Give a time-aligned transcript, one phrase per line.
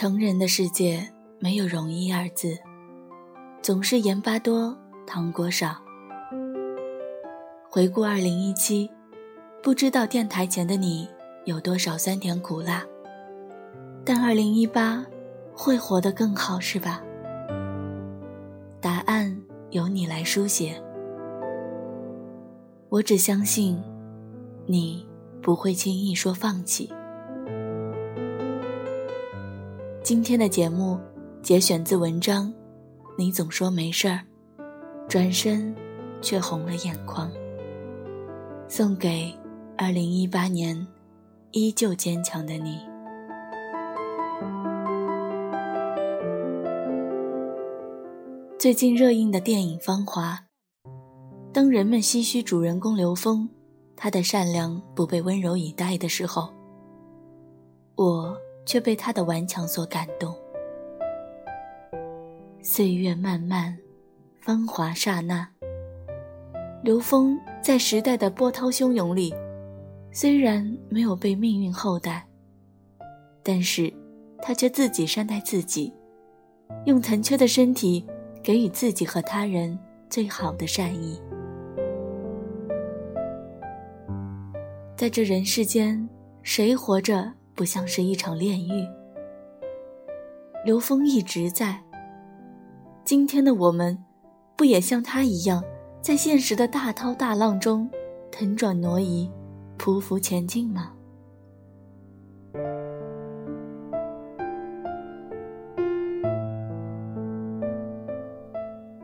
[0.00, 1.04] 成人的世界
[1.40, 2.56] 没有容易二字，
[3.60, 5.74] 总是盐巴多，糖果少。
[7.68, 8.88] 回顾二零一七，
[9.60, 11.08] 不知道电台前的你
[11.46, 12.86] 有多少酸甜苦辣，
[14.04, 15.04] 但二零一八
[15.52, 17.02] 会活得更好，是吧？
[18.80, 19.36] 答案
[19.70, 20.80] 由你来书写。
[22.88, 23.76] 我只相信，
[24.64, 25.04] 你
[25.42, 26.88] 不会轻易说放弃。
[30.08, 30.98] 今天的节目
[31.42, 32.50] 节选自文章，
[33.18, 34.22] 你总说没事儿，
[35.06, 35.76] 转身
[36.22, 37.30] 却红了眼眶。
[38.68, 39.30] 送给
[39.76, 40.86] 二零一八年
[41.50, 42.78] 依旧坚强的你。
[48.58, 50.40] 最近热映的电影《芳华》，
[51.52, 53.46] 当人们唏嘘主人公刘峰，
[53.94, 56.48] 他的善良不被温柔以待的时候，
[57.94, 58.34] 我。
[58.68, 60.36] 却被他的顽强所感动。
[62.60, 63.74] 岁月漫漫，
[64.42, 65.48] 芳华刹那。
[66.82, 69.34] 刘峰在时代的波涛汹涌里，
[70.12, 72.28] 虽然没有被命运厚待，
[73.42, 73.90] 但是
[74.42, 75.90] 他却自己善待自己，
[76.84, 78.06] 用残缺的身体
[78.42, 79.78] 给予自己和他人
[80.10, 81.18] 最好的善意。
[84.94, 86.06] 在这人世间，
[86.42, 87.32] 谁活着？
[87.58, 88.88] 不像是一场炼狱。
[90.64, 91.82] 刘峰一直在。
[93.04, 93.98] 今天的我们，
[94.54, 95.60] 不也像他一样，
[96.00, 97.90] 在现实的大涛大浪中
[98.30, 99.28] 腾转挪移，
[99.76, 100.92] 匍匐前进吗？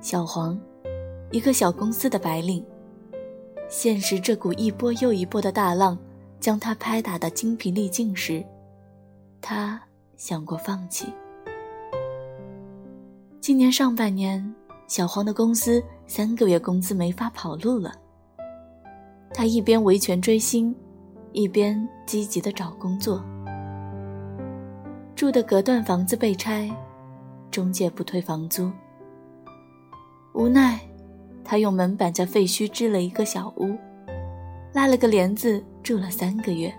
[0.00, 0.58] 小黄，
[1.30, 2.66] 一个小公司的白领。
[3.68, 5.96] 现实这股一波又一波的大浪。
[6.40, 8.42] 将他拍打的精疲力尽时，
[9.42, 9.80] 他
[10.16, 11.12] 想过放弃。
[13.40, 14.54] 今年上半年，
[14.88, 17.92] 小黄的公司三个月工资没法跑路了。
[19.32, 20.74] 他一边维权追星，
[21.32, 23.22] 一边积极的找工作。
[25.14, 26.70] 住的隔断房子被拆，
[27.50, 28.70] 中介不退房租。
[30.32, 30.80] 无奈，
[31.44, 33.76] 他用门板在废墟支了一个小屋。
[34.72, 36.72] 拉了个帘子，住了三个月。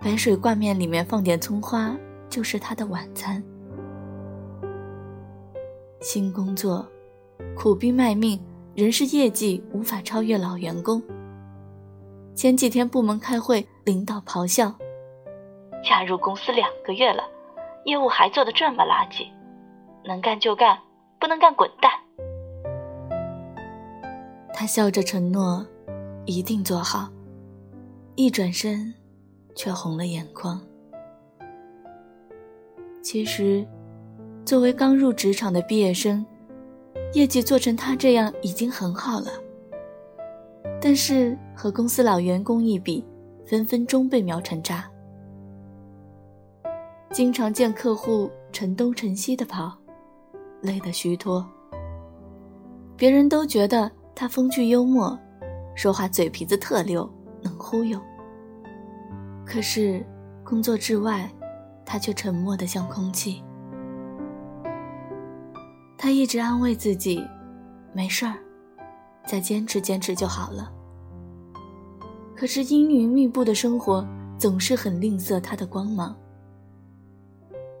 [0.00, 1.96] 白水挂面里面放点葱花，
[2.28, 3.42] 就是他的晚餐。
[6.00, 6.86] 新工作，
[7.56, 8.40] 苦逼卖命，
[8.74, 11.02] 仍是业绩无法超越老员工。
[12.34, 14.74] 前几天部门开会，领导咆哮
[15.82, 17.24] ：“加入公司两个月了，
[17.86, 19.26] 业务还做得这么垃圾，
[20.04, 20.78] 能干就干，
[21.18, 21.90] 不能干滚蛋。”
[24.54, 25.66] 他笑着承诺。
[26.26, 27.08] 一定做好。
[28.16, 28.94] 一转身，
[29.54, 30.60] 却红了眼眶。
[33.02, 33.66] 其实，
[34.44, 36.24] 作为刚入职场的毕业生，
[37.12, 39.26] 业绩做成他这样已经很好了。
[40.80, 43.04] 但是和公司老员工一比，
[43.46, 44.88] 分分钟被秒成渣。
[47.10, 49.76] 经常见客户晨东晨西的跑，
[50.62, 51.46] 累得虚脱。
[52.96, 55.18] 别人都觉得他风趣幽默。
[55.74, 57.08] 说话嘴皮子特溜，
[57.42, 58.00] 能忽悠。
[59.44, 60.04] 可是
[60.44, 61.30] 工作之外，
[61.84, 63.42] 他却沉默的像空气。
[65.98, 67.22] 他一直安慰自己，
[67.92, 68.36] 没事儿，
[69.26, 70.70] 再坚持坚持就好了。
[72.36, 74.06] 可是阴云密布的生活
[74.38, 76.14] 总是很吝啬他的光芒。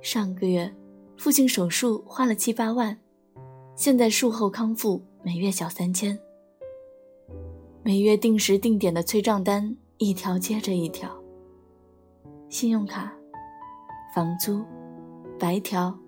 [0.00, 0.72] 上个月，
[1.16, 2.96] 父亲手术花了七八万，
[3.76, 6.18] 现在术后康复，每月小三千。
[7.88, 11.08] 每月定时定点的催账单一条接着一条，
[12.50, 13.10] 信用卡、
[14.14, 14.62] 房租、
[15.38, 15.98] 白条、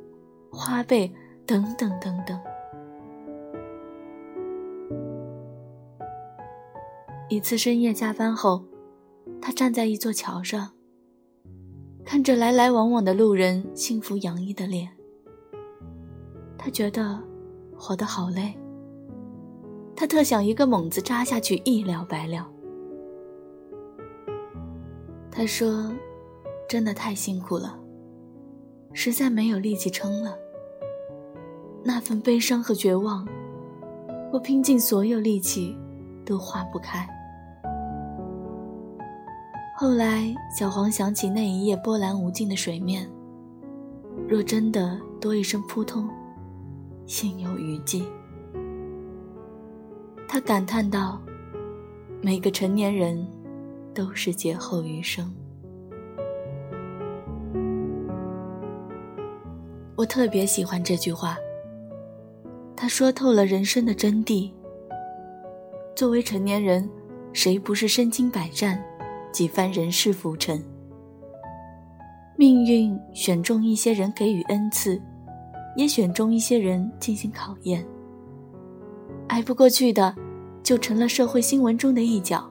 [0.53, 1.11] 花呗
[1.47, 2.39] 等等等等。
[7.31, 8.63] 一次深夜加班后，
[9.41, 10.73] 他站在一座桥上，
[12.05, 14.87] 看着来来往往的路人幸福洋溢的脸，
[16.59, 17.19] 他觉得
[17.75, 18.55] 活得好累。
[20.01, 22.51] 他特想一个猛子扎下去，一了百了。
[25.31, 25.93] 他说
[26.67, 27.79] ：“真的太辛苦了，
[28.95, 30.35] 实在没有力气撑了。
[31.85, 33.29] 那份悲伤和绝望，
[34.33, 35.77] 我拼尽所有力气
[36.25, 37.07] 都化不开。”
[39.77, 43.07] 后来，小黄想起那一夜波澜无尽的水面，
[44.27, 46.09] 若真的多一声扑通，
[47.05, 48.03] 心有余悸。
[50.33, 51.21] 他感叹道
[52.23, 53.27] ：“每个成年人
[53.93, 55.29] 都是劫后余生。”
[59.97, 61.37] 我特别喜欢这句话，
[62.77, 64.49] 他说透了人生的真谛。
[65.97, 66.89] 作为成年人，
[67.33, 68.81] 谁不是身经百战，
[69.33, 70.65] 几番人世浮沉？
[72.37, 75.03] 命运选中一些人给予恩赐，
[75.75, 77.85] 也选中一些人进行考验。
[79.31, 80.13] 挨不过去的，
[80.61, 82.51] 就成了社会新闻中的一角，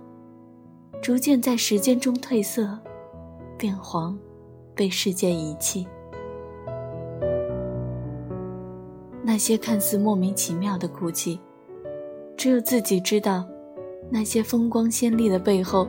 [1.01, 2.79] 逐渐在时间中褪色、
[3.57, 4.17] 变黄，
[4.73, 5.85] 被世界遗弃。
[9.21, 11.37] 那些看似莫名其妙的哭泣，
[12.37, 13.45] 只有自己知道，
[14.09, 15.85] 那些风光鲜丽的背后，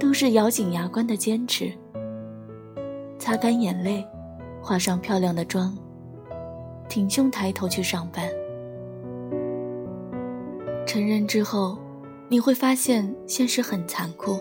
[0.00, 1.72] 都是咬紧牙关的坚持。
[3.20, 4.04] 擦干眼泪，
[4.60, 5.78] 化上漂亮的妆，
[6.88, 8.28] 挺胸抬头去上班。
[10.94, 11.76] 成人之后，
[12.28, 14.38] 你会发现现实很残酷，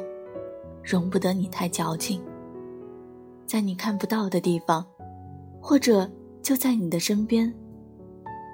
[0.83, 2.21] 容不得你太矫情。
[3.47, 4.85] 在你看不到的地方，
[5.59, 6.07] 或者
[6.44, 7.51] 就在你的身边。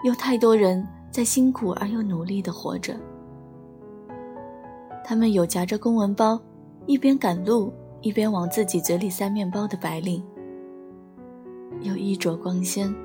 [0.05, 2.95] 有太多人在辛苦而又努力的活着，
[5.03, 6.39] 他们有夹着公文包，
[6.85, 7.69] 一边赶路
[7.99, 10.23] 一边往自己嘴里塞面包的白领，
[11.81, 12.95] 有衣着光鲜，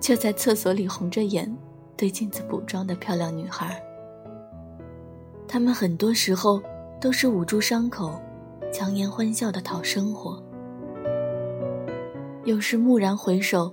[0.00, 1.54] 却在厕所里红着眼
[1.94, 3.78] 对镜子补妆的漂亮女孩。
[5.46, 6.62] 他们很多时候
[7.00, 8.20] 都是捂住伤口，
[8.72, 10.42] 强颜欢笑的讨生活。
[12.44, 13.72] 有时蓦然回首，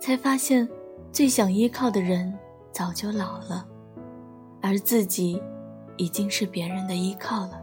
[0.00, 0.68] 才发现。
[1.10, 2.32] 最想依靠的人
[2.70, 3.66] 早就老了，
[4.60, 5.42] 而自己
[5.96, 7.62] 已经是别人的依靠了。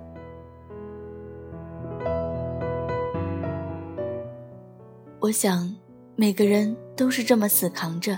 [5.20, 5.74] 我想，
[6.16, 8.18] 每个人都是这么死扛着，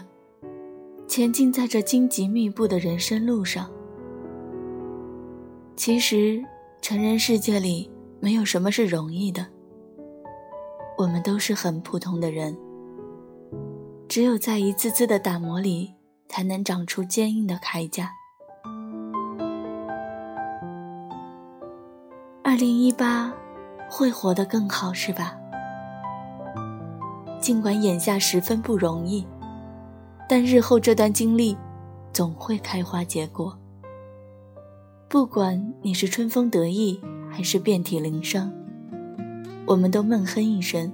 [1.07, 3.69] 前进在这荆棘密布的人生路上。
[5.77, 6.43] 其实，
[6.81, 7.89] 成人世界里
[8.19, 9.45] 没有什么是容易的，
[10.97, 12.57] 我们都是很普通的人。
[14.09, 15.93] 只有在一次次的打磨里，
[16.27, 18.11] 才能长出坚硬的铠甲。
[22.43, 23.31] 二零一八，
[23.87, 25.37] 会活得更好，是吧？
[27.39, 29.23] 尽管眼下十分不容易，
[30.27, 31.55] 但日后这段经历，
[32.11, 33.55] 总会开花结果。
[35.09, 36.99] 不管你是春风得意，
[37.29, 38.51] 还是遍体鳞伤，
[39.65, 40.91] 我们都闷哼一声，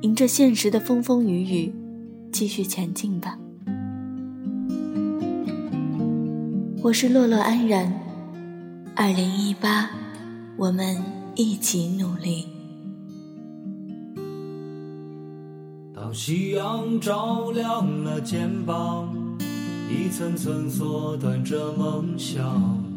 [0.00, 1.72] 迎着现实的风风雨雨。
[2.32, 3.38] 继续前进吧。
[6.82, 7.92] 我是落落安然，
[8.96, 9.88] 二零一八，
[10.56, 11.00] 我们
[11.36, 12.48] 一起努力。
[15.94, 19.14] 当夕阳照亮了肩膀，
[19.88, 22.91] 一层层缩短着梦想。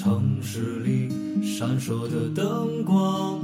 [0.00, 1.08] 城市里
[1.42, 3.40] 闪烁的灯光，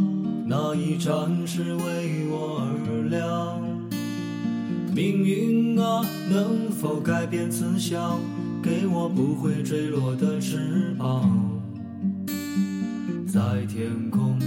[0.46, 3.60] 那一盏是为我而亮。
[4.94, 8.20] 命运啊，能否改变慈祥，
[8.62, 11.28] 给我不会坠落的翅膀，
[13.26, 14.38] 在天空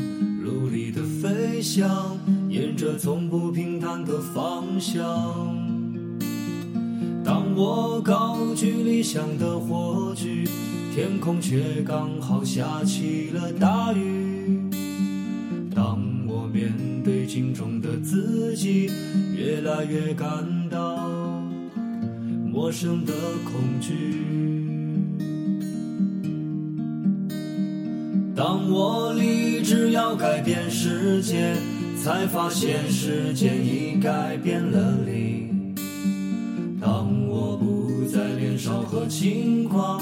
[0.42, 2.18] 努力的飞翔，
[2.48, 5.04] 沿着从不平坦的方向。
[7.22, 10.48] 当我高举理想的火炬，
[10.98, 14.68] 天空却刚好下起了大雨。
[15.76, 16.74] 当我面
[17.04, 18.90] 对镜中的自己。
[19.36, 20.28] 越来越感
[20.72, 21.08] 到
[22.52, 23.14] 陌生的
[23.46, 24.26] 恐惧。
[28.36, 31.54] 当我立志要改变世界，
[32.04, 35.76] 才发现时间已改变了你。
[36.82, 40.02] 当我不再年少和轻狂，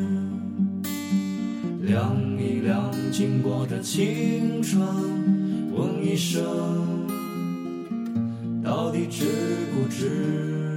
[1.91, 4.81] 量一量经过的青春，
[5.73, 6.41] 问一声。
[8.63, 9.25] 到底值
[9.73, 10.70] 不值？